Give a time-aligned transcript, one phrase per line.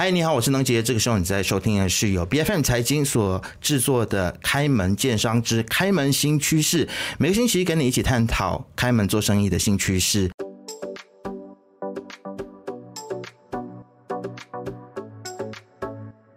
[0.00, 0.82] 嗨，你好，我是能杰。
[0.82, 6.86] 这个时候你在收听的是由 B F M 财经所制作的《开门见商之开门新趋势》，
[7.18, 10.30] 每个星期跟你一起探讨开门做生意的新趋势。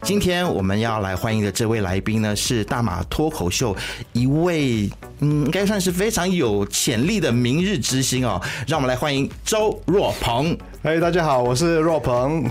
[0.02, 3.74] 今天我们要来欢迎的这位来宾呢，是大马脱口秀
[4.12, 4.90] 一位，
[5.20, 8.42] 嗯，应该算是非常有潜力的明日之星哦。
[8.68, 10.58] 让我们来欢迎周若鹏。
[10.84, 12.44] 嗨，大家好，我是若鹏。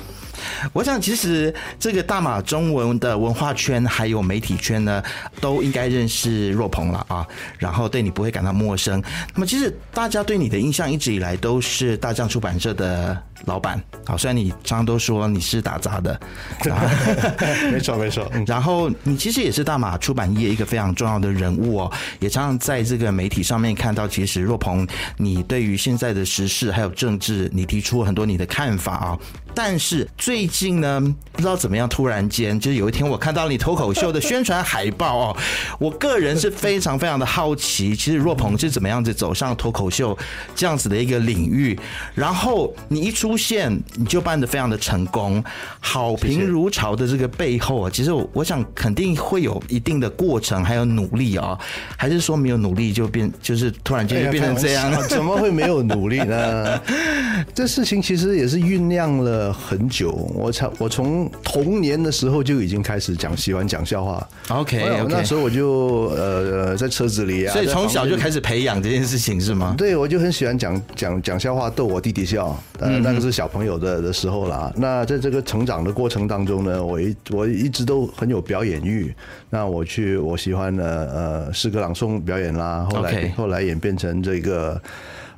[0.72, 5.02] 我想，其实这个大马中文的文化圈还有媒体圈呢，
[5.40, 7.26] 都应该认识若鹏了啊。
[7.58, 9.02] 然后对你不会感到陌生。
[9.34, 13.82] 那么，其实大家对你的印象一直以来都是大将出版社的老板。
[14.04, 16.20] 好，虽然你常常都说你是打杂的，
[17.70, 18.30] 没错没错。
[18.46, 29.18] 然后你其实也是大马出版业一个非常重要的人物哦，也常常在这个媒体上面看到，其实若鹏，你对于现在的时事还有政治，你提出很多你的看法啊。
[29.54, 30.98] 但是最近呢，
[31.30, 35.36] 不知道怎么样，突然间就是有一天我看到你脱口秀的宣传海报哦，
[35.78, 40.16] 我个人是非常非常的好奇，其实若鹏是怎么样子走上脱口秀
[40.54, 41.78] 这样子的一个领域，
[42.14, 45.42] 然后你一出现你就办的非常的成功，
[45.80, 51.58] 好评如潮的这个背后啊，其实我我想肯定会有一定的过程还有努力啊，
[51.96, 54.92] 还是说没有努力就变就是突然间就变成这样？
[55.08, 56.80] 怎么会没有努力呢？
[57.54, 59.52] 这事情其实也是酝酿了。
[59.52, 64.26] 很久，我从我从童年的时候就已经开始讲，喜欢讲笑话。
[64.48, 69.74] OK，那时候我就呃在车子里啊，所以从小就开始培养这件事情是吗？
[69.76, 72.56] 对，我就很喜欢讲讲讲笑话逗我弟弟笑。
[72.78, 74.72] 呃，那个是小朋友的的时候啦。
[74.76, 79.14] 那在这个成长的过程当中呢，我一我一直都很有表演欲。
[79.50, 84.80] 那我去我喜欢的呃诗歌朗诵表演啦，后来后来演变成这个。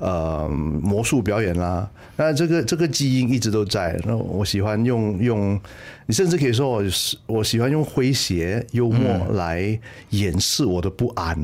[0.01, 3.99] 呃，魔术表演啦，那这个这个基因一直都在。
[4.05, 5.59] 那我喜欢用用，
[6.07, 9.79] 你甚至可以说我是我喜欢用诙谐幽默来
[10.11, 11.39] 掩饰我的不安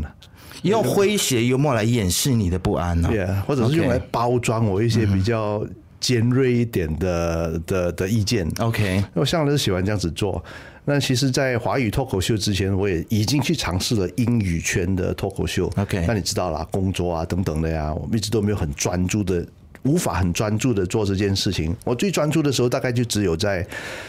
[0.63, 3.09] 用诙谐幽默来掩饰你的不安呢？
[3.09, 5.65] 对，或者是用来包装我一些比较
[6.01, 8.51] 尖锐一点的的的意见。
[8.59, 10.43] OK，我向来是喜欢这样子做。
[10.87, 15.71] 那其实，在华语脱口秀之前，我也已经去尝试了英语圈的脱口秀。
[15.77, 19.47] OK，那你知道啦，工作啊等等的呀，我们一直都没有很专注的，
[19.83, 21.77] 无法很专注的做这件事情。
[21.85, 23.65] 我最专注的时候，大概就只有在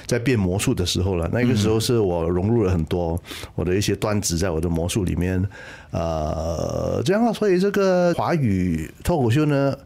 [0.07, 1.29] 在变魔术的时候了。
[1.31, 3.21] 那个时候是我融入了很多
[3.53, 5.43] 我的一些段子在我的魔术里面。
[5.91, 9.77] 呃，这样啊，所以这个华语脱口秀呢。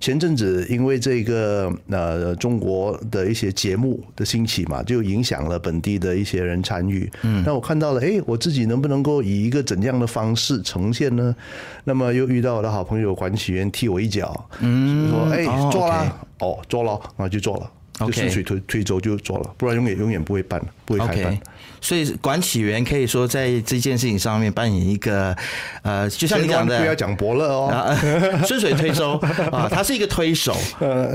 [0.00, 7.08] 前阵子因为这个呃中国的一些节目的兴起嘛，就影响了本地的一些人参与。
[7.22, 11.36] 嗯，那我看到了，哎，我自己能不能够以一个怎样的方式呈现呢？
[11.84, 17.70] 那么又遇到我的好朋友管启源踢我一脚，嗯，说哎做了，哦做了，然后就做了，
[18.06, 21.38] 就顺水推推舟就做了，不然永远永远不会办，不会开办。
[21.82, 25.34] 所以管起源可以说在这件事情上面扮演一个，
[25.82, 27.96] 呃，就像你讲的，不要讲伯乐哦，
[28.46, 29.12] 顺水推舟
[29.50, 30.54] 啊，他是一个推手，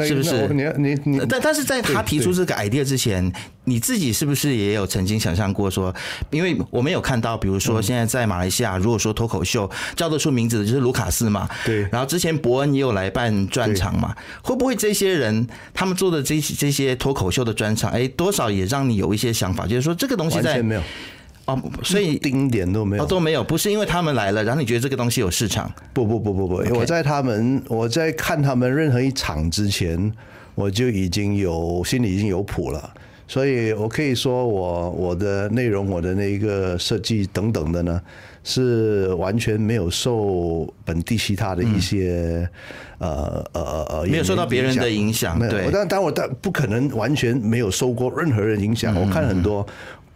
[0.03, 0.47] 是不是？
[0.47, 3.31] 你你你，但但是在他提出这个 idea 之前，
[3.65, 5.93] 你自己是不是也有曾经想象过说，
[6.31, 20.61] 因为我们有看到，比如说现在在马来西亚，如果说脱口秀叫得出名字的就是卢卡斯嘛，对，然后之前伯恩也有来办专场嘛，会不会这些人他们做的这些这些脱口秀的专场，哎，多少也让你有一些想法，就是说这个东西在。
[20.61, 20.81] 没有
[21.45, 25.71] 哦，所以丁点都没有，都没有，不是因为他们来了，然后你觉得这个东西有市场？
[25.93, 30.11] 不不不不不，我在他们，我在看他们任何一场之前，
[30.55, 32.91] 我就已经有心里已经有谱了，
[33.27, 38.01] 所以我可以说，我我的内容，我的那一个设计等等的呢，
[38.43, 42.47] 是完全没有受本地其他的一些
[42.99, 49.65] 呃呃呃，没有受到别人的影响，对，但但我但不可能完全没有受过任何人影响，我看很多。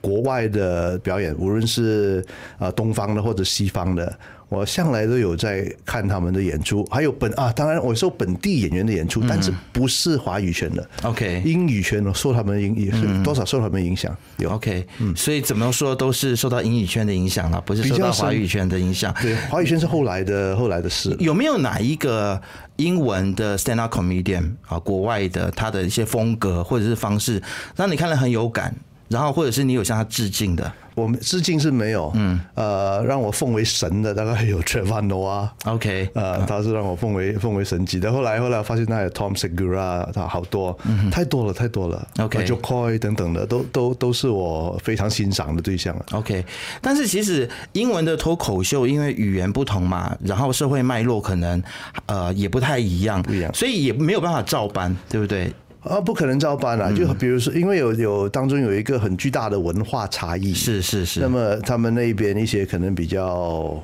[0.01, 2.25] 国外的表演，无论是
[2.57, 4.17] 啊东方的或者西方的，
[4.49, 6.83] 我向来都有在看他们的演出。
[6.91, 10.89] 还有本啊，当然我受本地演员的演出，但是不是华语圈的。
[11.03, 14.15] OK，英语圈呢，受他们影也是多少受他们影响。
[14.37, 19.13] 有 OK，嗯，所以怎么说都是受到英语圈的影响了，不是受到华语圈的影响。
[19.21, 21.15] 对，华语圈是后来的后来的事。
[21.19, 22.41] 有没有哪一个
[22.77, 27.41] 英文的 stand up comedian 啊，国外的他的一些风格或者是方式，
[27.75, 28.75] 让你看了很有感？
[29.09, 30.71] 然后，或者是你有向他致敬的。
[30.95, 38.11] 我们致敬是没有，嗯，呃，让我奉为神的大概有 Trevor Noah，OK，呃，他是让我奉为奉为神级的。
[38.11, 40.77] 后来后来发现他有 Tom Segura，他好多，
[41.09, 46.43] 太多了太多了，OK，Joe Coy 等等的，都都都是我非常欣赏的对象了，OK。
[46.81, 51.63] 但是其实英文的脱口秀，因为语言不同嘛，然后社会脉络可能
[52.07, 55.49] 呃也不太一样，不一样，所以也没有办法照搬，对不对？
[55.81, 56.91] 啊，不可能照搬啊！
[56.91, 61.19] 就比如说，因为有有当中有一个很巨大的文化差异，是是是。
[61.19, 63.81] 那么他们那边一些可能比较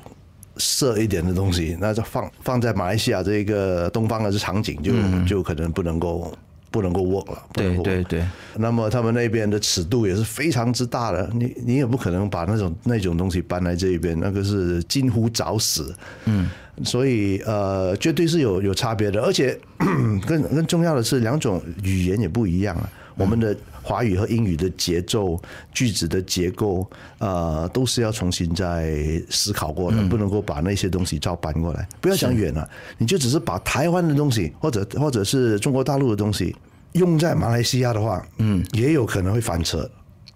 [0.58, 4.92] 色一点的东西，那就放放在马来西亚这个东方的这场景，就
[5.26, 6.32] 就可能不能够。
[6.76, 8.22] 不能够 work 了，对对对。
[8.58, 15.96] 那么他们那边的尺度也是非常之大的，你你也不可能把那种那种东西搬来这一边，那个是近乎找死。
[16.26, 16.50] 嗯，
[16.84, 19.58] 所以呃，绝对是有有差别的，而且
[20.28, 22.90] 更更重要的是，两种语言也不一样啊。
[23.18, 25.42] 我们的华语和英语的节奏、
[25.74, 26.86] 句子的结构，
[27.20, 31.88] 呃，都是要重新再思考过的，不能够把那些东西照搬过来。
[32.02, 36.56] 不要想远了，你就只是把台湾的东西，或者或者是中国大陆的东西。
[36.94, 39.90] 用在马来西亚的话，嗯，也有可能会翻车，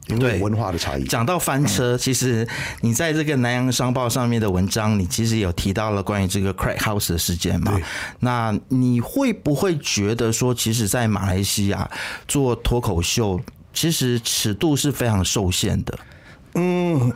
[0.09, 1.03] 因为文化的差异。
[1.05, 2.47] 讲到翻车，其实
[2.81, 7.79] 你在这个南洋商报上面的文章，你其实有提到了关于这个 Crack House 的事件嘛？
[8.19, 11.89] 那你会不会觉得说，其实，在马来西亚
[12.27, 13.39] 做脱口秀，
[13.73, 15.99] 其实尺度是非常受限的？
[16.55, 17.11] 嗯，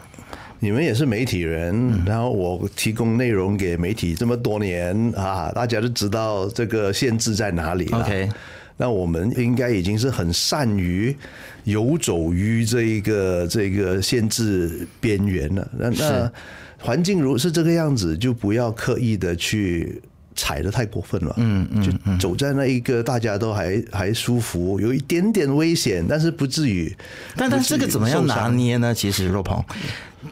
[0.59, 8.29] 你们也是媒体人，然后我提供内容给媒体这么多年啊，大家都知道这个限制在哪里 OK。
[8.75, 11.15] 那我们应该已经是很善于
[11.63, 15.67] 游走于这一个这个限制边缘了。
[15.77, 16.31] 那那
[16.79, 20.01] 环境如是这个样子，就不要刻意的去
[20.43, 21.33] 踩的太过分了。
[21.37, 26.93] 嗯嗯，就走在那一个大家都还还舒服，有一点点危险，但是不至于。
[27.37, 28.93] 但但这个怎么样拿捏呢？
[28.93, 29.63] 其实若鹏。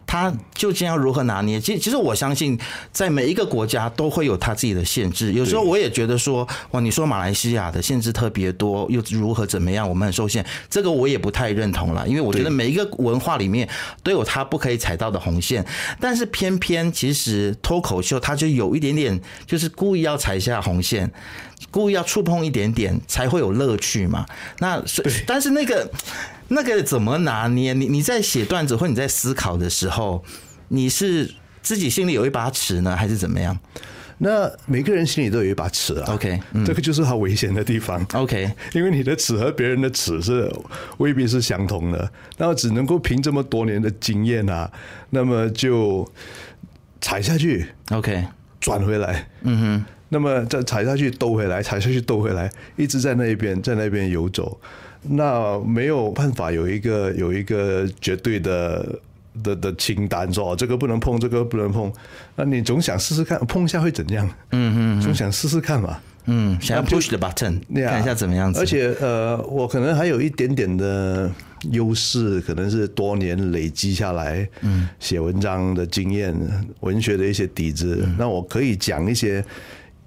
[0.08, 1.60] 他究竟要如何拿捏？
[1.60, 2.58] 其实，其实我相信，
[2.94, 5.34] 在每一个国家都会有他自己的限制。
[5.34, 9.88] 有时候我也觉得说，哇，你说马来西亚的限制特别多，又如何怎么样？
[9.88, 12.08] 我们很受限，这个我也不太认同了。
[12.08, 13.68] 因为我觉得每一个文化里面
[14.02, 15.66] 都有他不可以踩到的红线。
[16.00, 21.12] 但是偏偏其实脱口秀，他就有一点点，就是故意要踩下红线，
[21.70, 24.26] 故意要触碰一点点，才会有乐趣嘛。
[24.60, 24.84] 那
[25.26, 25.92] 但是那个。
[26.54, 27.72] 那个怎么拿捏？
[27.72, 30.22] 你你在写段子或你在思考的时候，
[30.68, 33.58] 你是自己心里有一把尺呢，还是怎么样？
[34.18, 36.14] 那每个人心里都有一把尺啊。
[36.14, 38.06] OK，这个就是他危险的地方。
[38.12, 40.54] OK， 因为你的尺和别人的尺是
[40.98, 44.70] 未必是相同的，那只能够凭这么多年的经验啊，
[45.12, 46.06] 那么就
[47.00, 47.66] 踩下去。
[47.92, 48.28] OK，
[48.62, 49.28] 转回来。
[49.42, 54.58] 嗯哼，那么再踩下去兜回来，踩下去兜回来，一直在那一边，在那边游走。
[55.02, 59.00] 那没有办法有一个有一个绝对的
[59.44, 61.92] 的的清单，说这个不能碰，这个不能碰。
[62.36, 64.30] 那你总想试试看，碰一下会怎样？
[64.52, 65.98] 嗯嗯，总想试试看嘛。
[66.26, 68.60] 嗯，想要 push the button，看一下怎么样子。
[68.60, 71.28] 而且呃，我可能还有一点点的
[71.70, 76.36] 优势，可能是多年累积下来，嗯，写文章的经验，
[76.80, 79.46] 文学的一些底子，那我可以讲一些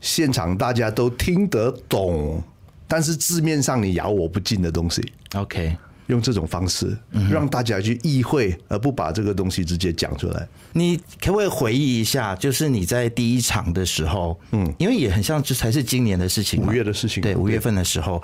[0.00, 2.42] 现场大家都听得懂。
[2.86, 5.02] 但是字面上你咬我不进的东西
[5.34, 5.74] ，OK，
[6.08, 6.96] 用这种方式
[7.30, 10.46] 让大家去意会，而不把这个东西直接讲出来。
[10.72, 18.22] 你可不可以回忆一下，就是你在第一场的时候，嗯，因为也很像这才是今年的事情，五月的事情，对，五月份的时候。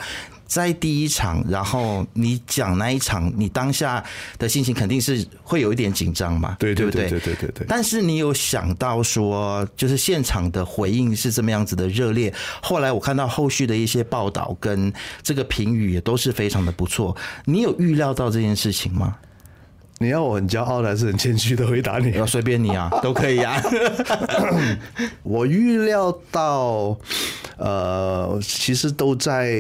[0.51, 4.05] 在第一场，然后你讲那一场，你当下
[4.37, 7.09] 的心情肯定是会有一点紧张嘛，对不对？
[7.09, 7.65] 对对对对。
[7.69, 12.35] 但是你有想到说，就是现场的回应是这么样子的热烈。
[12.61, 14.93] 后来我看到后续的一些报道跟
[15.23, 17.17] 这个评语也都是非常的不错。
[17.45, 19.19] 你有预料到这件事情吗？
[19.99, 22.11] 你要我很骄傲的还是很谦虚的回答你？
[22.19, 23.63] 要随便你啊， 都可以啊。
[25.23, 26.99] 我预料到，
[27.57, 29.57] 呃，其实都在。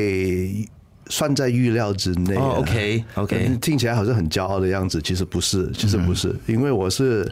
[1.10, 2.34] 算在预料之内。
[2.36, 7.30] OK，OK，听起来好像很骄傲的样子，其实不是，其实不是，因为我是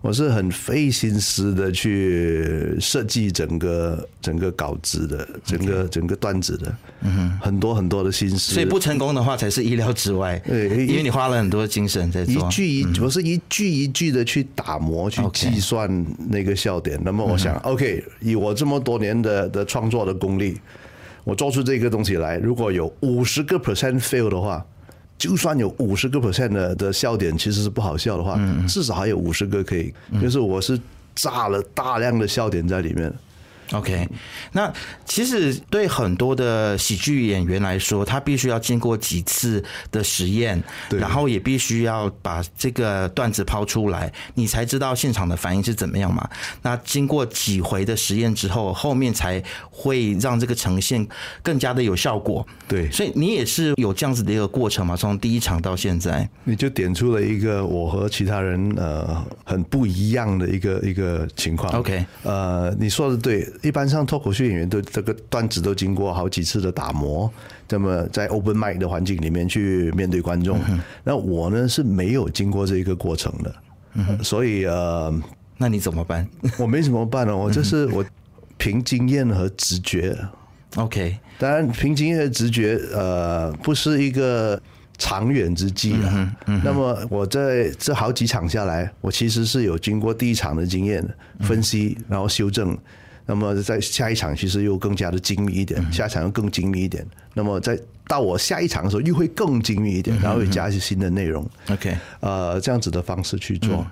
[0.00, 8.54] 我是很费心思的去设计整个整个稿子的，整个整个段子的，嗯，很多很多的心思。
[8.54, 12.34] 所以不成功的话才是意料之外，对，因为你花了很多精神在做。
[12.34, 16.98] 一句一，我是一句一句的去打磨，去计算那个笑点。
[17.04, 20.58] 那么我想，OK，以我这么多年的的创作的功力。
[21.24, 24.64] 我做出这个东西来，如果有五十个 percent fail 的话，
[25.18, 30.80] 就算有五十个 percent 的的笑点其实是不好笑的话，至少还有五十个可以，就是我是
[31.14, 33.12] 炸了大量的笑点在里面。
[33.72, 34.08] OK，
[34.50, 34.72] 那
[35.04, 39.62] 其实对很多的喜剧演员来说，他必须要经过几次
[39.92, 40.60] 的实验，
[40.90, 46.28] 然后也必须要把这个段子抛出来，你才知道现场的反应是怎么样嘛。
[46.62, 51.06] 那经过几回的实验之后，后面才会让这个呈现
[51.40, 52.44] 更加的有效果。
[52.66, 54.96] 对，所以你也是有这样子的一个过程嘛？
[54.96, 61.72] 从第一场到现在，你就点出了一个我和其他人呃很不一样的一个一个情况。
[61.74, 63.48] OK，呃，你说的对。
[63.62, 67.30] 一般上脱口秀演员都这个段子都经过好几次的打磨，
[67.68, 70.58] 那么在 open mic 的环境里面去面对观众。
[71.04, 75.12] 那我呢是没有经过这一个过程的，所以呃，
[75.58, 76.26] 那你怎么办
[76.58, 77.36] 我没怎么办呢？
[77.36, 78.04] 我就是我
[78.56, 80.16] 凭经验和直觉。
[80.76, 84.60] ？OK，当然，凭经验和直觉，呃，不是一个
[84.96, 86.36] 长远之计啊。
[86.64, 91.06] 那么我在这好几场下来，我其实是有经过第一场的经验
[91.40, 92.78] 分析，然后修正。
[93.30, 97.06] 那么在下一场其实又更加的精密一点，下一场又更精密一点。
[97.32, 101.48] 那么在到我下一场的时候又会更精密一点，然后又加一些新的内容。
[101.68, 103.86] OK，呃，这样子的方式去做。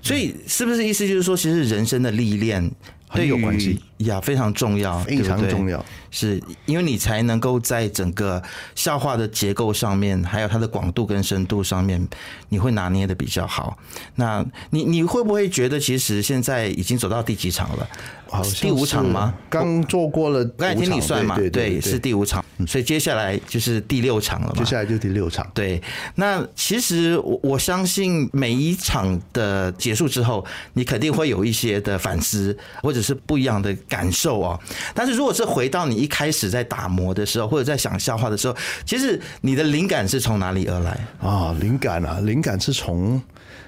[0.00, 2.70] 所以是不是意思就是说，其实人生的历练
[3.08, 5.84] 很对有关系呀，非常重要，非常重要。
[6.10, 8.42] 是因为你才能够在整个
[8.74, 12.06] 笑话的结构上面，还有它的广度跟深度上面，
[12.48, 13.76] 你会拿捏的比较好。
[14.14, 17.86] 那你你会不会觉得，其实现在已经走到第几场了？
[18.28, 19.34] 好像第五场吗？
[19.50, 24.54] 刚做过了五场，刚才听你算嘛，对对对，是第五场，所以接下来就是第六场了嘛。
[24.56, 25.44] 接下来就第六场。
[25.52, 25.82] 对，
[26.14, 30.44] 那其实我我相信每一场的结束之后，
[30.74, 34.60] 你肯定会有一些的反思， 或者是不一样的感受哦。
[34.94, 41.06] 但是如果是回到你一开始在打磨的时候，或者在想笑话的时候，其实你的灵感是从哪里而来？
[41.20, 43.20] 啊，灵感啊，灵感是从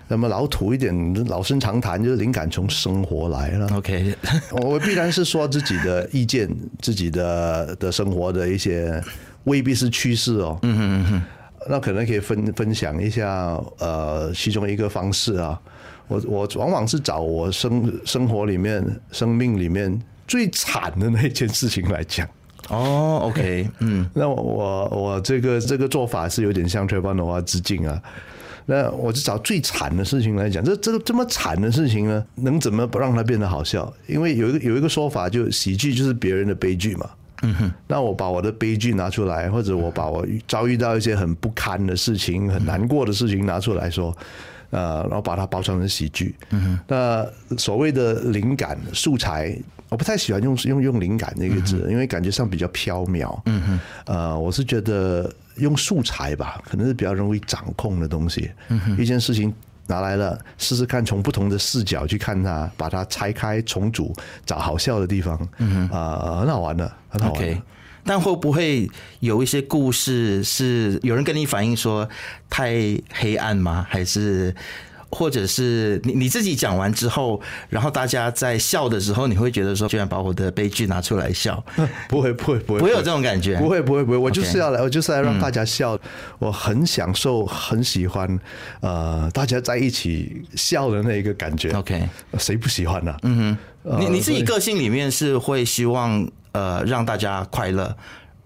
[0.08, 3.68] 那么老土一点、老生常谈，就是灵感从生活来了。
[3.76, 4.14] OK，
[4.62, 6.48] 我必然是说自己的意见、
[6.80, 9.00] 自己的的生活的一些
[9.44, 10.58] 未必是趋势哦。
[10.62, 11.22] 嗯嗯嗯
[11.68, 15.60] 那可能可以分分享一下，呃，其中一个方式啊。
[16.06, 22.26] 我我往往是找我生生活里面、生命里面最惨的那件事情来讲。
[22.68, 28.00] 哦，OK，嗯， 那我我我这个这个做法是有点向吹邦的话致敬啊。
[28.70, 33.90] 那我就找最惨的事情来讲，这这个这么惨的事情呢，能怎么不让它变得好笑？
[34.06, 37.08] 因为有一个有一个说法，就喜剧就是别人的悲剧嘛。
[37.40, 44.14] 嗯哼，那我把我的悲剧拿出来，或者我把我遭遇到一些很不堪的事情、很难过的事情拿出来说，
[44.70, 46.34] 呃，然后把它包装成喜剧。
[46.50, 49.56] 嗯哼，那所谓的灵感素材，
[49.88, 53.40] 我不太喜欢用用用灵感这个字，因为感觉上比较缥缈。
[53.46, 58.50] 嗯哼，呃，我是觉得用素材吧，可能是比较容易掌控的东西。
[58.68, 59.54] 嗯哼，一件事情。
[59.90, 67.62] 拿来了，试试看，从不同的视角去看它，把它拆开重组，找好笑的地方，嗯啊、很好玩的，很好玩
[68.08, 68.88] 但会不会
[69.20, 72.08] 有一些故事是有人跟你反映说
[72.48, 72.72] 太
[73.12, 73.86] 黑暗吗？
[73.86, 74.54] 还是
[75.10, 77.38] 或者是你你自己讲完之后，
[77.68, 81.62] 然后大家在笑的时候，你会觉得说，居然把我的悲剧拿出来笑，
[82.08, 83.58] 不会，不会，不会，不会有这种感觉？
[83.58, 85.98] 不会，不会，不会，我就是要来，我就是要让大家嗯笑。
[86.38, 88.38] 我很享受，很喜欢，
[88.80, 91.70] 呃，大家在一起笑的那一个感觉。
[91.72, 92.02] OK
[92.38, 96.26] 谁不喜欢呢、嗯哼，你你自己个性里面是会希望
[96.58, 97.96] 呃让大家快乐，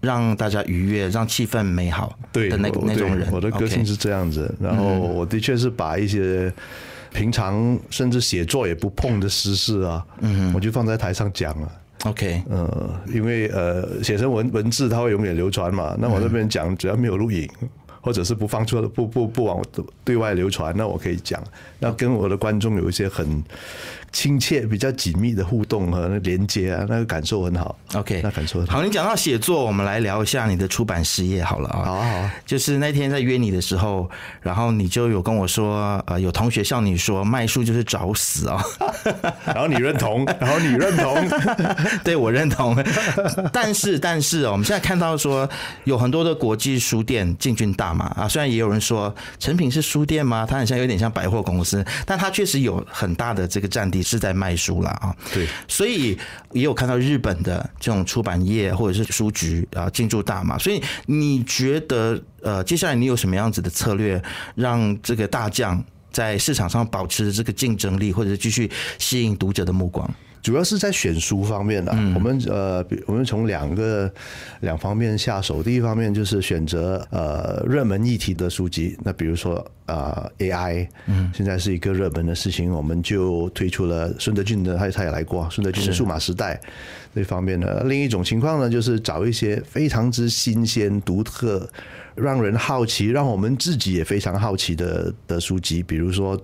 [0.01, 3.27] 让大家愉悦，让气氛美好对的那个那种人。
[3.31, 6.53] 我的个性是这样子，然后我的确是把一些
[7.11, 11.71] 平常甚至写作也不碰的私事啊，嗯，我就放在台上讲了。
[12.03, 15.95] OK 呃，因为呃，写成文文字它会永远流传嘛。
[15.97, 17.49] 那我这边讲，只要没有录影，
[18.01, 19.63] 或者是不放出不不不往
[20.03, 21.41] 对外流传，那我可以讲，
[21.79, 23.41] 那跟我的观众有一些很
[24.13, 27.75] 亲切、比较紧密的互动和连接啊，那个感受很好。
[27.95, 28.77] OK，那感受很好。
[28.77, 31.83] 好，你讲到写作，我们来聊一下你的出版事业好了啊。
[31.83, 34.07] 好啊好啊就是那天在约你的时候，
[34.41, 38.61] 然后你就有跟我说，呃，有同学向你说卖书就是找死哦。
[39.45, 41.27] 然后你认同， 然后你认同，
[42.05, 42.77] 对我认同，
[43.51, 45.49] 但是但是哦，我们现在看到说
[45.85, 50.45] 有很多的国际书店进军大马啊，虽然也有人说成品是书店吗？
[50.47, 55.15] 它很像有点像百货公司，但它确实有很大的这个占地是在卖书啦啊。
[55.33, 56.17] 对，所以
[56.51, 64.21] 也有看到日本的这种出版业或者是书局啊进驻大马，所以你觉得呃，接下来你有什么样子的策略，
[64.55, 68.69] 让这个大将在市场上保持这个竞争力，或者是继续
[68.99, 70.09] 吸引读者的目光？
[70.43, 74.11] 主要是在选书方面的、我们呃，我们从两个
[74.59, 75.63] 两方面下手。
[75.63, 86.59] 第一方面就是选择呃热门议题的书籍，那比如说呃 AI，嗯，现在是一个热门的事情，我们就推出了孙德俊的，他他也来过孙德俊的数码时代
[87.13, 87.83] 这方面的。
[87.83, 91.69] 另一种情况呢，就是找一些非常之新鲜、独特。
[92.15, 96.39] 让人好奇，让我们自己也非常好奇的的书籍，比如说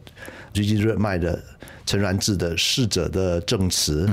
[0.52, 1.40] 最近热卖的
[1.86, 4.08] 陈然志的《逝者的证词》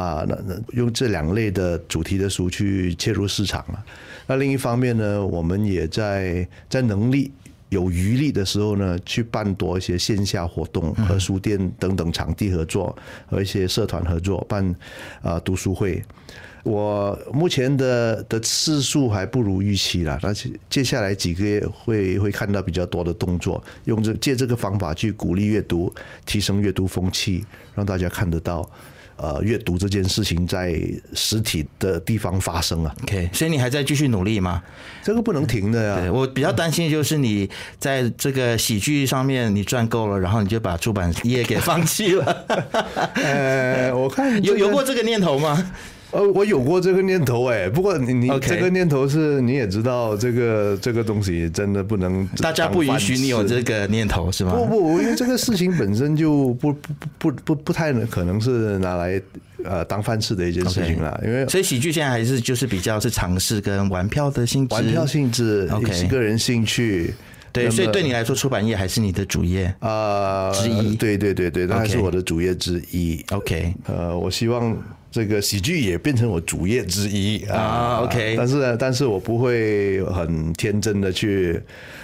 [0.00, 3.84] 啊，那那用这两类的主题的书去切入市场了。
[4.28, 7.32] 那另一方面呢，我们也在在能力
[7.74, 14.74] 有余力的时候呢，去办多一些线下活动，和书店等等场地合作，和一些社团合作办
[15.20, 16.00] 啊读书会。
[16.62, 25.92] 我目前的的次数还不如预期了，但是接下来几个月会会看到比较多的动作，用这借这个方法去鼓励阅读，
[26.24, 28.66] 提升阅读风气，让大家看得到。
[29.16, 30.78] 呃，阅读这件事情在
[31.14, 32.94] 实体的地方发生啊。
[33.04, 34.62] OK，所以你还在继续努力吗？
[35.02, 36.00] 这个不能停的呀。
[36.00, 42.44] 对我比较担心就是你在这个喜剧上面你赚够了，然后你就把出版业给放弃了。
[43.14, 45.72] 呃，我看有有过这个念头吗？
[46.14, 54.52] 呃，我有过这个念头哎，不过你你这个念头是你也知道，这个这个东西真的不能大家不允许你有这个念头是吗？
[54.54, 56.80] 不不，因为这个事情本身就不不
[57.18, 59.20] 不不不太可能是拿来
[59.64, 67.12] 呃当饭吃的一件事情啦，因为所以喜剧现在还是就是比较是尝试跟玩票的性质，玩票性质 OK 个人兴趣。
[67.52, 69.72] 对，所以对你来说，出版业还是你的主业。
[69.78, 73.24] 啊之一对对对对，那还是我的主业之一。
[73.30, 74.76] OK，呃，我希望
[75.14, 81.62] 这个喜剧也变成我主业之一啊，OK 但是呢，但是我不会很天真的去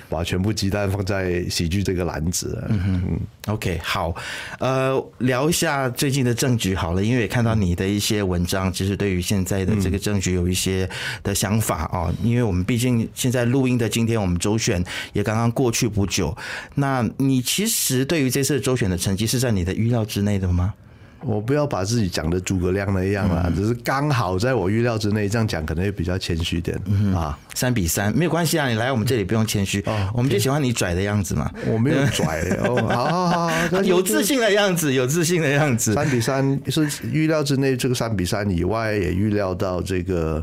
[0.09, 2.65] 把全部鸡蛋放在喜剧这个篮子。
[2.69, 4.15] 嗯哼，OK，好，
[4.61, 10.89] 呃，聊一下最近的政局好了，因为也看到你的一些文章，其实对于现在的这个政局有一些
[11.25, 12.15] 的想法哦。
[12.23, 16.33] 因为我们毕竟现在录音的今天，我们周选也刚刚过去不久。
[16.77, 20.73] 那你其实对于这次周选的成绩是在你的预料之内的吗？
[21.23, 26.79] 我不要把自己讲的诸葛亮那样啦，只是刚好在我预料之内，这样讲可能会比较谦虚点
[27.15, 27.39] 啊。
[27.55, 29.85] 三比三没有关系啊，你来我们这里不用谦虚，
[30.15, 35.93] 我们就喜欢你拽的样子嘛，我没有拽哦，好好好好，有自信的样子，有自信的样子。
[35.93, 40.43] 三比三是预料之内，这个三比三以外，也预料到这个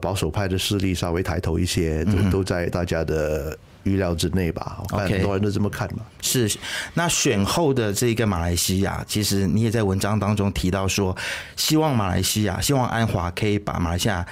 [0.00, 3.56] 保守派的势力稍微抬头一些，都都在大家的
[3.86, 4.82] 预料之内吧。
[4.90, 6.02] 我看很多人都这么看嘛。
[6.20, 6.50] 是，
[6.92, 11.16] 那选后的这个马来西亚，其实你也在文章当中提到说，
[11.56, 14.26] 希望马来西亚，希望安华可以把马来西亚。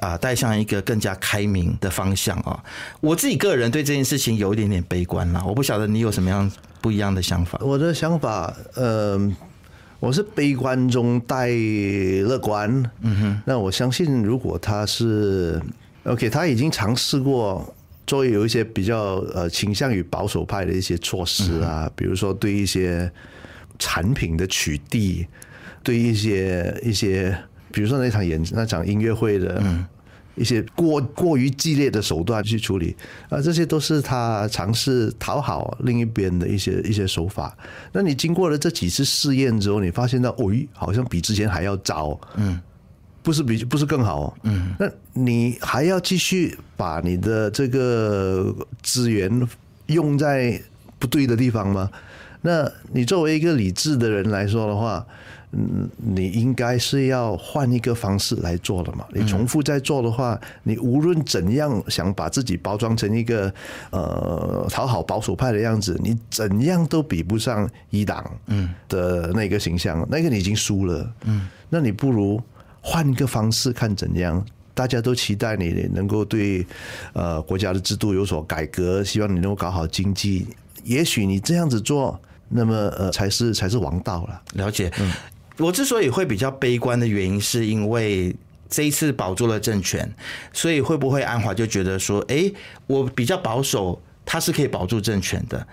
[0.00, 2.62] 啊，带向一个更加开明的方向啊！
[3.00, 6.48] 我自己个人对这件事情有一点点悲观啦，我不晓得你有什么样
[6.80, 7.58] 不一样的想法。
[7.60, 9.20] 我的想法，呃，
[9.98, 12.70] 我是悲观中带乐观。
[13.00, 15.60] 嗯哼，那我相信，如果他是
[16.04, 17.74] OK，他已经尝试过。
[18.08, 23.08] 作为有一些比较呃倾向于保守派的一些措施啊，比如说对一些
[23.78, 25.26] 产品的取缔，
[25.82, 27.36] 对一些一些，
[27.70, 29.62] 比如说那场演那场音乐会的，
[30.36, 32.96] 一些过过于激烈的手段去处理
[33.28, 37.54] 啊，这些都是他尝试讨好另一边的一些一些手法。
[37.92, 42.58] 那你经过了这几次试验之后，你发现到，哦，好像比之前还要糟，嗯，
[43.22, 49.30] 不是比不是更好，嗯，那你还要继续把你的这个资源
[49.86, 50.60] 用在
[50.98, 51.90] 不对的地方吗？
[52.40, 55.04] 那你作为一个理智的人来说的话，
[55.50, 59.04] 嗯，你应该是要换一个方式来做的嘛。
[59.12, 63.52] 你重复在做的话，你无论怎样想把自己包装成一个
[63.90, 71.12] 呃讨好保守派的样子，你怎样都比不上一党嗯的那个形象，那个你已经输了。
[71.24, 72.40] 嗯，那你不如
[72.88, 74.42] 换一个方式看怎样。
[74.72, 76.64] 大家都期待你能够对
[77.12, 80.46] 呃国家的制度有所改革，希望你能够搞好经济。
[80.84, 84.40] 也许你这样子做，那么呃才是才是王道了。
[84.54, 84.90] 了解。
[85.58, 88.34] 我之所以会比较悲观的原因，是因为
[88.70, 90.10] 这一次保住了政权，
[90.52, 92.54] 所以会不会安华就觉得说，诶，
[92.86, 95.66] 我比较保守，他是可以保住政权的。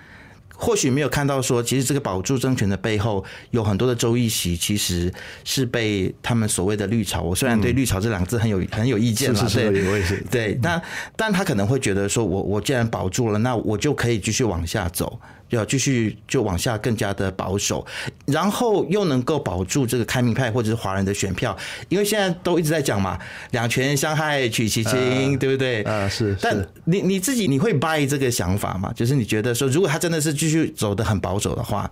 [0.58, 5.12] 或许没有看到说，其实这个保住政权的背后有很多的周议席，其实
[5.44, 7.22] 是被他们所谓的绿潮。
[7.22, 9.90] 我虽然对“绿潮”这两个字很有很有意见了，是是是对。
[9.90, 10.24] 我也是。
[10.32, 10.82] 对，但
[11.16, 17.86] 但他可能会觉得说，我我既然保住了，那我就可以继续往下走，要继续就往下更加的保守，
[18.26, 21.56] 然后又能够保住这个开明派或者是华人的选票，
[21.90, 23.18] 因为现在都一直在讲嘛，
[23.52, 25.84] 两权相害取其轻，对不对？
[25.84, 28.92] 啊是是但你你自己你会 buy 这个想法吗？
[28.96, 31.90] 就是你觉得说，如果他真的是继续走的很保守的话，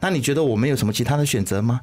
[0.00, 1.80] 那你觉得我们有什么其他的选择吗？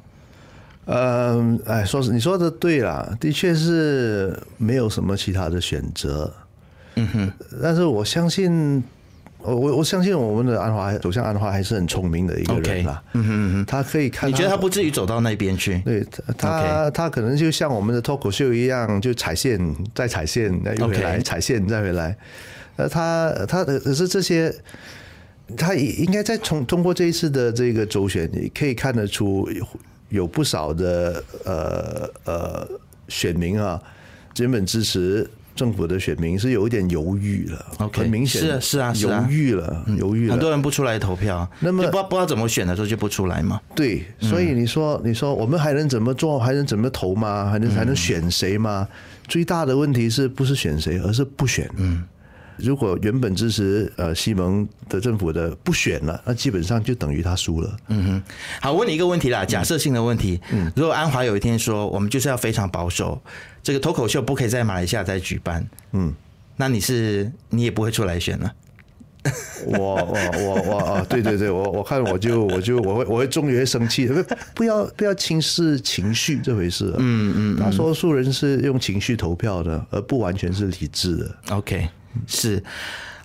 [0.86, 6.30] 嗯，哎，说是你说的对啦，的确是没有什么其他的选择。
[6.96, 7.32] 嗯哼，
[7.62, 8.84] 但是我相信，
[9.44, 13.02] 我我我相信我们的安华走向安华还是很聪明的一个人啦。
[13.12, 15.78] 嗯哼嗯哼，他可以看，你觉得他不至于走到那边去？
[15.84, 16.04] 对
[16.38, 19.60] 他他他可能就像我们的脱口秀一样，就踩线
[19.94, 22.16] 再踩线，又回来踩线再回来。
[22.76, 24.52] 呃，他他的可是这些，
[25.56, 29.66] 他应该在从通过这一次的这个周选，你可以看得出有
[30.08, 32.66] 有不少的呃呃
[33.08, 33.80] 选民啊，
[34.38, 40.32] 原本支持政府的选民是有一点犹豫了 OK，很明显是啊是啊是啊犹豫了，犹豫了。
[40.32, 43.60] 很多人不出来投票，那么不不知道怎么选的时候就不出来嘛。
[43.74, 46.38] 对，所以你说，你说我们还能怎么做？
[46.38, 47.48] 还能怎么投吗？
[47.50, 48.88] 还能还能选谁吗？
[49.28, 51.70] 最大的问题是不是选谁，而是不选。
[51.76, 52.02] 嗯，
[52.56, 57.76] 如果原本支持呃西蒙的政府的不选了，那基本上就等于他输了。
[57.88, 58.22] 嗯哼，
[58.60, 60.40] 好，问你一个问题啦，假设性的问题。
[60.52, 63.20] 嗯，如果安华有一天说我们就是要非常保守，
[63.62, 66.14] 这个脱口秀不可以在马来西亚再举办，嗯，
[66.56, 68.52] 那你是你也不会出来选了。
[69.64, 74.22] 我我我我啊，对对对， 我我看我就我就我会我会终于会生气，不
[74.54, 76.92] 不要不要轻视情绪这回事。
[76.98, 81.36] 嗯嗯，大多数人是用情绪投票的，而不完全是理智的。
[81.48, 81.88] OK，
[82.26, 82.62] 是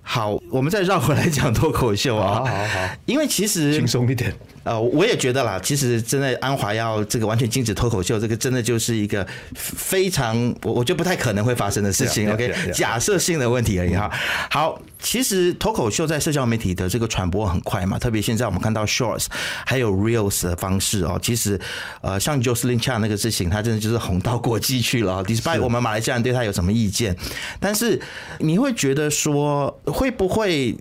[0.02, 2.40] 好，我们再绕回来讲脱口秀啊。
[2.40, 4.34] 好好好，因为其实轻松一点。
[4.64, 12.30] 呃，我也觉得啦，其实真的安华要这个完全禁止脱口秀，这个真的就是一个非常我我觉得不太可能会发生的事情。
[12.30, 12.72] Yeah.
[12.72, 14.12] 假设性的问题而已哈。
[14.50, 19.26] 好，其实脱口秀在社交媒体的这个传播很快嘛，特别现在我们看到 Shorts
[19.66, 21.60] 还有 Reels 的方式哦，其实
[22.02, 25.24] 呃，像 Jocelyn Chan 那个事情，他真的就是红到国际去了。
[25.24, 27.16] Despite 我们马来西亚人对他有什么意见，
[27.60, 28.00] 但是
[28.40, 30.76] 你会觉得说会不会？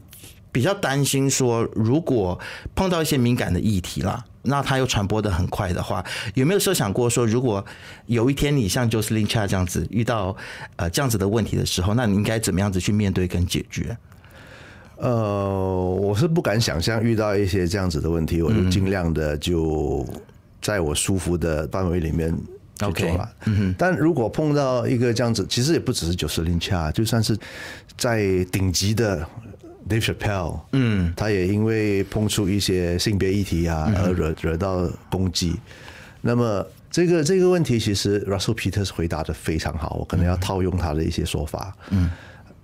[0.59, 2.37] 比较担心说，如果
[2.75, 7.65] 碰到一些敏感的议题啦，那它又传播的很快的话，有没有设想过说，如果
[8.07, 10.37] 有一天你像 Jocelyn Cha 这样子遇到
[10.75, 13.97] 呃这样子的问题的时候，那你应该怎么样子去面对跟解决？
[14.97, 20.05] 呃，我是不敢想象遇到一些这样子的问题，我就尽量的就
[20.61, 22.37] 在我舒服的范围里面
[22.81, 23.31] OK，了。
[23.79, 27.39] 但如果碰到一个这样子，其实也不只是九十零恰，就算是
[27.97, 29.25] 在顶级的
[29.89, 35.57] Dave Chappelle，嗯，他也因为碰触一些性别议题啊，而惹惹到攻击。
[36.21, 41.75] 那么这个这个问题，其实 Russell Peters 回答的非常好，我可能要套用他的一些说法。
[41.91, 42.11] 嗯，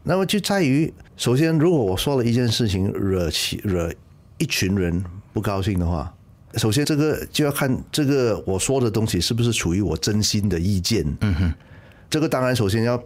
[0.02, 3.92] 那么就在于，首先，如果我说了一件事情惹起惹
[4.38, 6.12] 一群人不高兴的话，
[6.56, 11.04] 首先这个就要看这个我说的东西是不是处于我真心的意见。
[11.20, 11.54] 嗯哼，
[12.10, 13.02] 这个当然首先要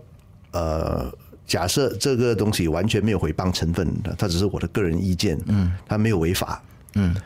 [0.53, 1.13] 呃。
[1.49, 6.63] 假设这个东西完全没有诽谤成分，它只是我的个人意见，嗯，它没有违法，
[6.95, 7.17] 嗯，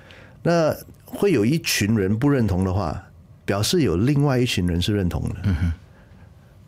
[0.43, 3.03] 那会有一群人不认同的话，
[3.45, 5.73] 表示有另外一群人是认同的，嗯哼。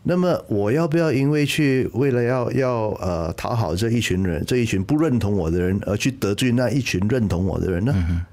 [0.07, 8.25] 那么我要不要因为去为了要要呃讨好这一群人，这一群不认同我的人，而去得罪那一群认同我的人呢？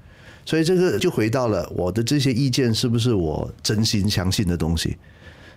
[0.45, 4.97] 所以这个就回到了我的这些意见是不是我真心相信的东西？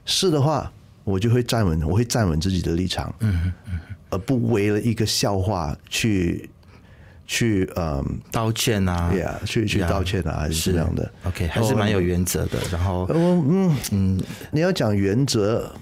[0.07, 0.73] 是的话，
[1.07, 3.79] 我就会站稳，我会站稳自己的立场，嗯嗯，
[4.11, 6.51] 而不为了一个笑话去
[7.29, 11.09] 去嗯道歉啊，，yeah 去去 Yeah，道歉啊，还是这样的。
[11.23, 12.59] OK，还是蛮有原则的。
[12.73, 15.73] 然后嗯嗯嗯，你要讲原则，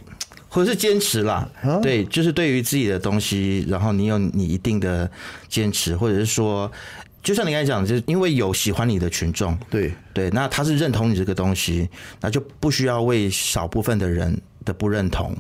[0.51, 1.49] 或者是坚持啦，
[1.83, 5.11] 对，就是对于自己的东西，然后你有你一定的
[5.49, 6.71] 坚持，或者是说，
[7.23, 9.91] 就像你刚才讲的，就是因为有喜欢你的群众，对。
[10.13, 11.89] 对，那他是认同你这个东西，
[12.21, 15.37] 那就不需要为少部分的人的不认同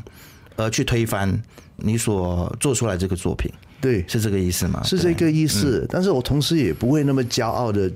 [0.56, 1.42] 而去推翻
[1.76, 4.80] 你所做出来这个作品，对，是这个意思吗？
[4.84, 5.84] 是这个意思。
[5.90, 7.90] 但是我同时也不会那么骄傲的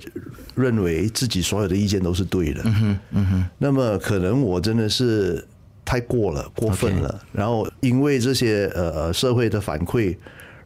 [0.56, 2.62] 认为自己所有的意见都是对的。
[2.64, 3.44] 嗯哼，嗯哼。
[3.58, 5.46] 那么可能我真的是
[5.84, 7.22] 太过了，过分了。
[7.32, 10.16] 然后因为这些呃呃社会的反馈，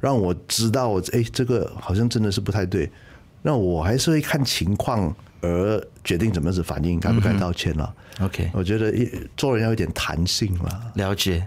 [0.01, 2.91] 让我知道我哎这个好像真的是不太对。
[3.43, 7.95] 那我还是会看情况而决定怎么子反应，该不该道歉了。
[8.21, 10.81] OK，我觉得一做人要有点弹性了。
[10.95, 11.47] 了解。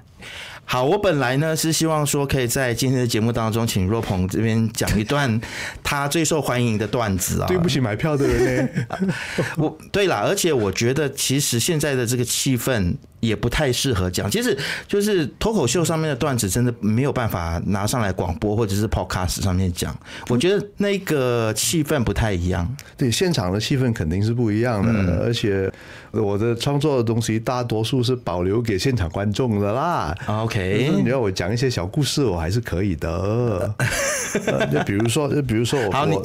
[0.68, 5.40] 好，我本来呢是希望说可以在今天的节目当中，请若鹏这边讲一段
[5.84, 7.46] 他最受欢迎的段子啊。
[7.50, 9.14] 对不起买票的人呢。
[9.58, 14.30] 我对啦，而且我觉得其实现在的这个气氛也不太适合讲。
[14.30, 14.58] 其实
[14.88, 19.96] 就是脱口秀上面的段子，真的没有办法拿上来广播或者是 podcast 上面讲。
[20.30, 22.68] 我觉得那个气氛不太一样。
[22.98, 25.72] 对，现场的气氛肯定是不一样的，而且
[26.12, 30.16] 我的创作的东西大多数是保留给现场观众的啦。
[30.26, 33.74] 啊 OK，你要我讲一些小故事，我还是可以的。
[34.48, 36.16] 呃就比如说，就比如说我，好，你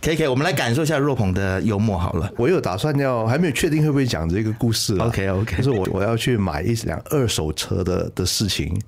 [0.00, 2.30] 可以可以，我们来感受一下若鹏的幽默好了。
[2.36, 8.80] 我有打算要，还没有确定会不会讲这个故事啦 OK，OK 就是我我要去去买一辆二手车的的事情。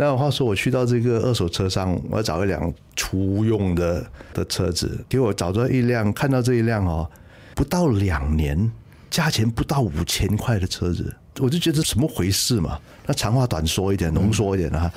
[0.00, 7.10] 那话说，我去到这个二手车上，我要找一辆初用的的车子，给我找到一辆，看到这一辆哦，
[7.52, 8.70] 不到两年，
[9.10, 12.78] 价钱不到五千块的车子，我就觉得怎么回事嘛？
[13.06, 14.88] 那长话短说一点，浓缩一点啊，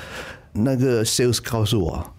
[0.54, 2.14] 那个 sales 告诉我，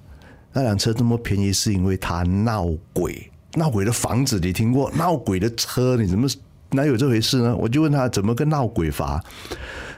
[0.53, 4.91] 那辆车这么便宜是因为它闹鬼，闹鬼的房子你听过？
[4.97, 6.27] 闹鬼的车你怎么
[6.73, 7.55] 哪有这回事呢？
[7.57, 9.23] 我就问他怎么个闹鬼法，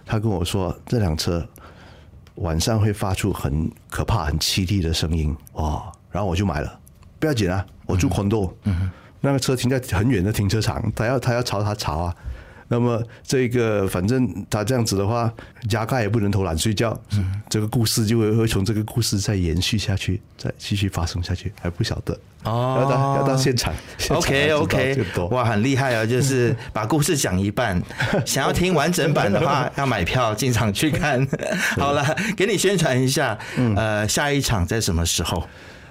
[0.04, 1.46] 他跟我说这辆车
[2.36, 5.34] 晚上会发出很可怕、很凄厉的声音。
[5.52, 6.78] 哦，然后我就买了，
[7.18, 12.14] 不要紧啊，我住 condo，嗯，那个车停在很远的停车场，他要他要朝他朝啊。
[12.74, 15.32] 那么这个反正他这样子的话，
[15.68, 17.00] 加盖也不能偷懒睡觉，
[17.48, 26.04] 这个故事就会会从这个故事再延续下去，再继续发生下去，还不晓得哦要到要到现场现场 OK OK，哇，很厉害啊！
[26.04, 27.80] 就是 把故事讲一半，
[28.26, 31.24] 想要听完整版的话，要买票进场去看。
[31.78, 32.04] 好了，
[32.36, 35.46] 给你宣传一下，嗯呃，下一场在什么时候？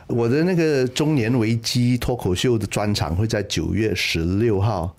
[0.07, 4.93] 我的那个中年危机脱口秀的专场会在九月十六号，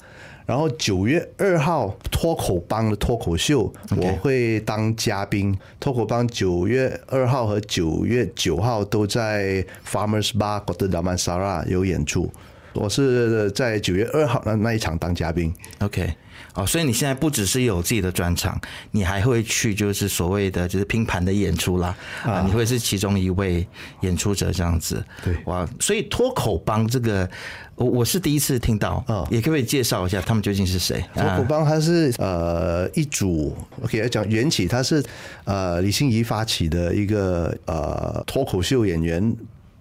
[0.46, 5.56] 然后九月二号脱口帮的脱口秀我会当嘉宾。
[5.80, 12.30] 脱口帮九月二号和九月九号都在 Farmers Bar Kota Damansara 有演出，
[12.74, 15.52] 我是在九月二号的那一场当嘉宾。
[15.78, 16.12] OK，
[16.54, 18.60] 哦，所以你现在不只是有自己的专场，
[18.90, 23.66] 你还会去就是所谓的就是拼盘的演出啦，啊，你会是其中一位
[24.00, 25.02] 演出者这样子。
[25.24, 27.28] 对哇，所以脱口帮这个，
[27.76, 31.04] 我我是第一次听到，哦也可不可以介绍一下他们究竟是谁？
[31.14, 35.02] 脱口帮它是呃一组，OK 要讲缘起，他是
[35.44, 39.34] 呃李心怡发起的一个呃脱口秀演员。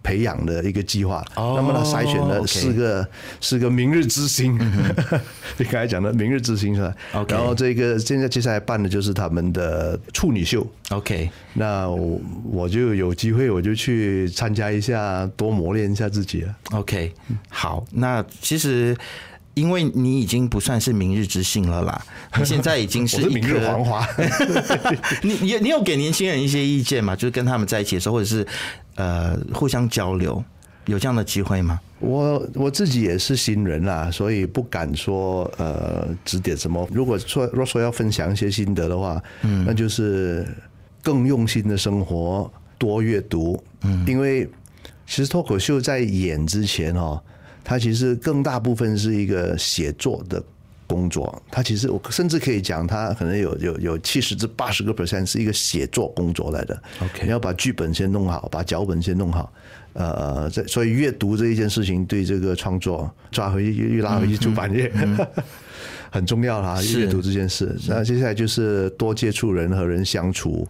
[0.03, 3.07] 培养的一个计划，哦那么他筛选了四个
[3.39, 4.53] 四个明日之星，
[5.57, 7.25] 你刚才讲的明日之星是吧？
[7.29, 16.55] 然后这个现在接下来办的就是他们的处女秀，OK，那我我就有机会我就去参加一下，多磨练一下自己了。
[16.71, 17.13] OK，
[17.49, 18.95] 好，那其实
[19.53, 22.01] 因为你已经不算是明日之星了啦，
[22.37, 24.07] 你 现在已经是是一颗明日黄花。
[25.21, 27.15] 你你你有给年轻人一些意见吗？
[27.15, 28.45] 就是跟他们在一起的时候，或者是
[28.95, 30.43] 呃互相交流，
[30.85, 31.79] 有这样的机会吗？
[31.99, 36.85] 我我自己也是新人啦，所以不敢说呃指点什么。
[36.91, 40.45] 如果说若说要分享一些心得的话，嗯，那就是
[41.01, 44.49] 更用心的生活，多阅读，嗯，因为
[45.05, 47.21] 其实脱口秀在演之前哦，
[47.63, 50.43] 它其实更大部分是一个写作的。
[50.85, 56.83] 工作，它其实我甚至可以讲，它可能有有有七十至八十个 percent 是一个写作工作来的。
[56.99, 59.51] OK 你要把剧本先弄好，把脚本先弄好。
[59.93, 64.91] 呃，这所以阅读这一件事情对这个创作抓回去又拉回去出版业、
[66.11, 66.79] 很重要啦。
[66.79, 70.67] 是阅读这件事，那接下来就是多接触人和人相处，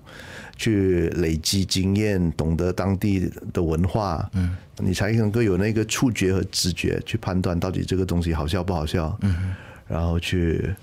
[0.56, 9.54] 去累积经验，懂得当地的文化，嗯，你才能够有那个触觉和直觉去判断到底这个东西好笑不好笑，嗯，
[9.88, 10.74] 然后去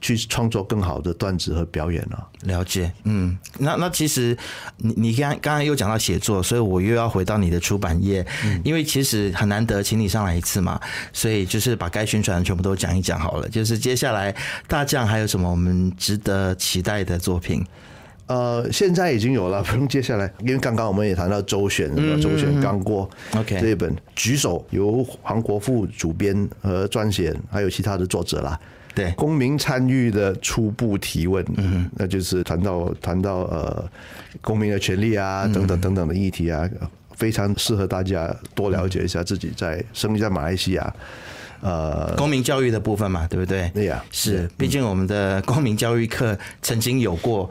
[0.00, 2.24] 去创作更好的段子和表演啊。
[2.44, 4.36] 了解，嗯，那那其实
[4.76, 8.24] 你你刚刚刚又讲到写作，所以我又要回到你的出版业，
[8.62, 10.80] 因为其实很难得请你上来一次嘛，
[11.12, 13.48] 所以就是把该宣传的全部都讲一讲好了。
[13.48, 14.34] 就是接下来
[14.68, 17.64] 大将还有什么我们值得期待的作品？
[18.28, 21.90] 呃，现在已经有了， 不用接下来，因为刚刚我们也谈到周选？
[22.20, 28.60] 周选刚过 OK 这一本《举手》由黄国富主编和撰写，还有其他的作者啦。
[28.94, 29.10] 对。
[29.12, 33.90] 公民参与的初步提问，嗯，那就是谈到谈到呃
[34.40, 36.68] 公民的权利啊，等等等等的议题啊，
[37.16, 40.94] 非常适合大家多了解一下自己在生于在马来西亚，
[41.60, 43.68] 呃，公民教育的部分嘛，对不对？
[43.74, 47.50] 对呀是，毕竟我们的公民教育课曾经有过，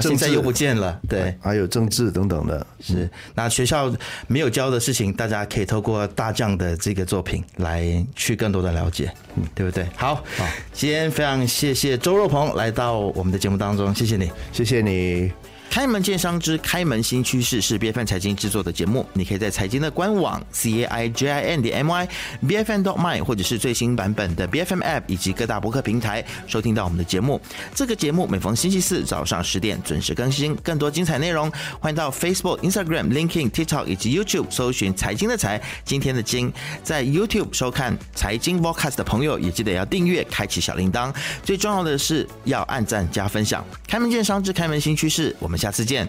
[0.00, 1.34] 现在又不见了，对。
[1.40, 3.92] 还有政治等等的，是，那学校
[4.26, 9.86] 没有教的事情，大家可以透过大将的这个作品来去更多的了解，嗯，对不对？
[9.96, 14.30] 好，好，今天非常谢谢周若鹏来到我们的节目当中，谢谢你。
[14.52, 15.47] 谢谢你。
[15.70, 22.08] 开门见商之开门新趋势是 B F N 财经制作的节目，你可以在财经的官网 c a i j i n 点 m y
[22.46, 27.40] b f n dot my 或者是最新版本的 B F M App 以及各大博客平台收听到我们的节目。
[27.74, 36.52] 这个节目每逢星期四早上十点准时更新，更多精彩内容欢迎到 Facebook、Instagram、LinkedIn、TikTok 以及 YouTube 搜寻财经的财，今天的经，
[36.82, 41.14] 在 YouTube 收看财经 Vodcast 的朋友也记得要订阅，开启小铃铛。
[41.44, 43.64] 最重要的是要按赞加分享。
[43.86, 46.08] 开门见商之开门新趋势，我们下次见。